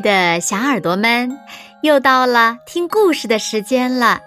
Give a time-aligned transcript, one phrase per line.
[0.00, 1.38] 的小耳朵们，
[1.82, 4.20] 又到了听故事的时间了。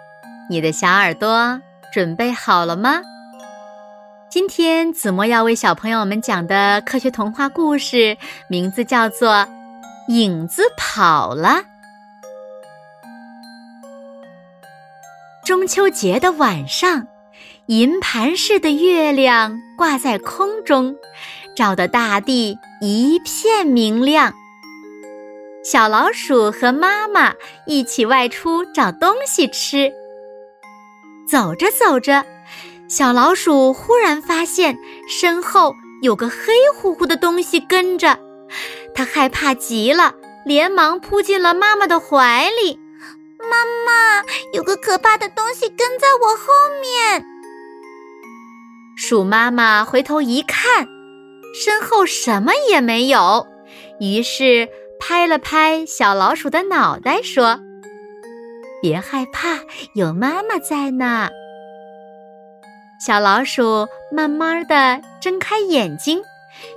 [0.49, 1.61] 你的小耳朵
[1.93, 3.01] 准备好了吗？
[4.29, 9.29] 今天子墨要为小朋友们讲的科学童话故事，名字叫做
[10.07, 11.49] 《影子跑了》。
[15.43, 17.07] 中秋节的晚上，
[17.65, 20.95] 银盘似的月亮挂在空中，
[21.55, 24.33] 照得大地一片明亮。
[25.63, 27.35] 小老鼠和妈妈
[27.67, 29.93] 一起外出找东西吃。
[31.29, 32.25] 走着走着，
[32.89, 34.75] 小老鼠忽然发现
[35.07, 38.17] 身后有个黑乎乎的东西跟着，
[38.95, 42.79] 它害怕极了，连忙扑进了妈妈的怀里。
[43.39, 46.45] 妈妈，有个可怕的东西跟在我后
[46.81, 47.23] 面。
[48.97, 50.87] 鼠妈妈回头一看，
[51.53, 53.45] 身后什么也没有，
[53.99, 54.67] 于是。
[55.01, 57.59] 拍了拍小老鼠的脑袋，说
[58.81, 59.59] ：“别害怕，
[59.95, 61.27] 有妈妈在呢。”
[63.03, 66.21] 小老鼠慢慢的睁开眼睛，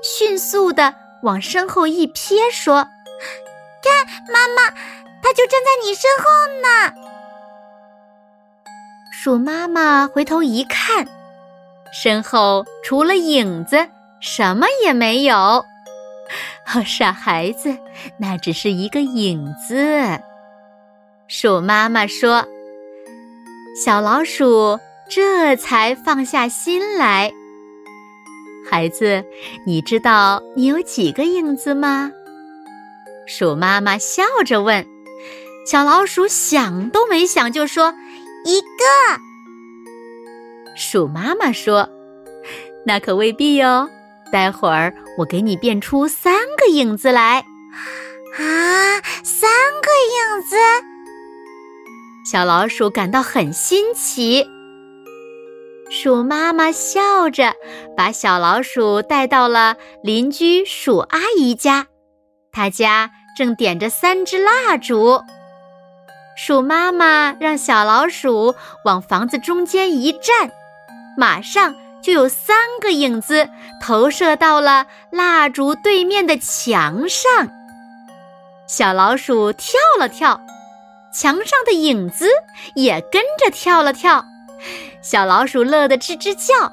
[0.02, 2.89] 迅速的往身后一瞥，说
[3.84, 4.70] ：“看，妈妈，
[5.22, 6.25] 它就站在你身后
[6.62, 6.95] 呢。”
[9.12, 11.06] 鼠妈妈回头一看，
[11.92, 13.86] 身后除了影子，
[14.19, 15.64] 什么也没有。
[16.84, 17.77] 傻孩子，
[18.19, 20.20] 那只是一个影子。
[21.29, 22.45] 鼠妈妈说
[23.77, 27.33] ：“小老鼠这才放下心来。”
[28.69, 29.25] 孩子，
[29.67, 32.11] 你知道你有几个影子吗？
[33.27, 34.85] 鼠妈妈笑着问。
[35.67, 37.95] 小老鼠想都没想就说
[38.45, 39.20] ：“一个。”
[40.77, 41.89] 鼠妈妈说
[42.85, 43.89] ：“那可未必哟。”
[44.34, 47.38] 待会儿我给你变出三个影子来，
[48.36, 49.48] 啊，三
[49.80, 50.56] 个影子！
[52.28, 54.44] 小老鼠感到很新奇。
[55.89, 57.55] 鼠妈妈笑着
[57.96, 61.86] 把小老鼠带到了邻居鼠阿姨家，
[62.50, 65.23] 她家正点着三支蜡烛。
[66.36, 70.50] 鼠妈妈让小老鼠往房子中间一站，
[71.17, 71.73] 马上。
[72.05, 73.48] 就有三个影子
[73.81, 77.48] 投射到了蜡烛对面的墙上，
[78.69, 80.39] 小老鼠跳了跳，
[81.15, 82.29] 墙上的影子
[82.75, 84.23] 也跟着跳了跳，
[85.01, 86.70] 小老鼠乐得吱吱叫。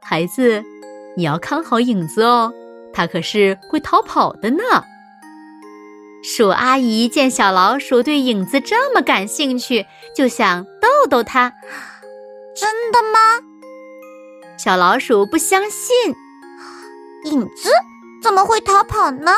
[0.00, 0.62] 孩子，
[1.16, 2.52] 你要看好影子哦，
[2.94, 4.62] 它可是会逃跑的呢。
[6.22, 11.52] 鼠阿姨见小老鼠对影子这么感兴趣，就想逗逗它。
[12.54, 13.47] 真的吗？
[14.58, 15.94] 小老鼠不相信，
[17.30, 17.70] 影子
[18.20, 19.32] 怎么会逃跑呢？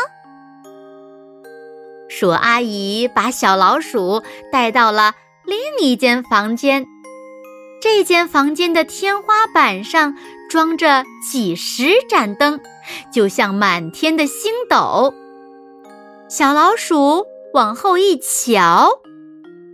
[2.08, 5.12] 鼠阿姨把小老鼠带到了
[5.44, 6.86] 另一间房间，
[7.82, 10.16] 这间房间的天花板上
[10.48, 12.58] 装着几十盏灯，
[13.12, 15.14] 就像满天的星斗。
[16.30, 18.88] 小老鼠往后一瞧，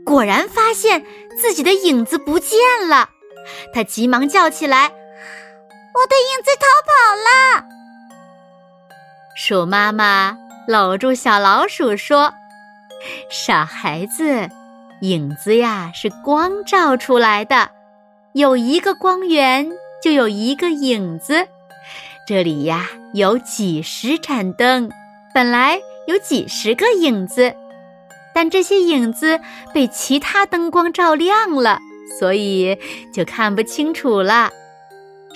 [0.04, 1.06] 果然发现
[1.40, 2.58] 自己的影子不见
[2.88, 3.10] 了，
[3.72, 4.92] 它急忙叫起来。
[5.96, 6.92] 我的影子逃跑
[7.24, 7.64] 了。
[9.34, 10.36] 鼠妈妈
[10.68, 12.34] 搂住小老鼠说
[13.32, 14.50] ：“傻孩子，
[15.00, 17.70] 影子呀是光照出来的，
[18.34, 21.48] 有一个光源就有一个影子。
[22.28, 24.90] 这里呀有几十盏灯，
[25.32, 27.54] 本来有几十个影子，
[28.34, 29.40] 但这些影子
[29.72, 31.78] 被其他灯光照亮了，
[32.18, 32.76] 所以
[33.14, 34.50] 就看不清楚了。”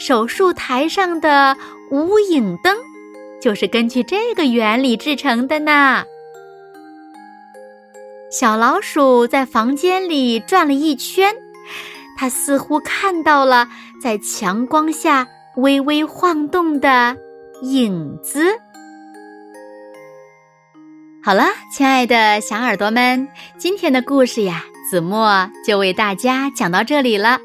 [0.00, 1.54] 手术台上的
[1.90, 2.74] 无影灯，
[3.38, 6.02] 就是根据这个原理制成的呢。
[8.32, 11.34] 小老鼠在房间里转了一圈，
[12.16, 13.68] 它似乎看到了
[14.02, 17.14] 在强光下微微晃动的
[17.62, 18.46] 影子。
[21.22, 27.38] 好了，亲爱的小耳朵们，今天的故事呀，子墨就为大家讲到这里了。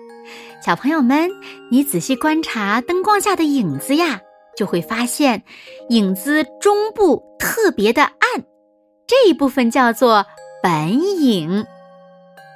[0.66, 1.30] 小朋友们，
[1.70, 4.20] 你仔细观察灯光下的影子呀，
[4.58, 5.44] 就会发现
[5.90, 8.44] 影子中部特别的暗，
[9.06, 10.26] 这一部分叫做
[10.64, 11.68] 本影。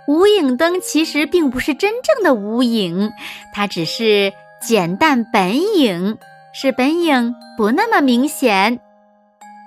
[0.07, 3.11] 无影灯其实并不是真正的无影，
[3.53, 6.17] 它只是减淡本影，
[6.51, 8.79] 使本影不那么明显。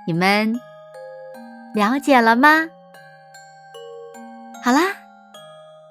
[0.05, 0.53] 你们
[1.77, 2.67] 了解了吗？
[4.65, 4.81] 好啦，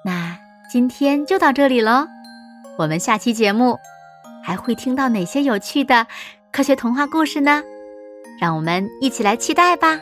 [0.04, 0.38] 那
[0.70, 2.06] 今天就到这里喽。
[2.78, 3.78] 我们下期节目
[4.42, 6.06] 还会听到哪些有趣的
[6.50, 7.62] 科学童话故事呢？
[8.40, 10.00] 让我们一起来期待吧。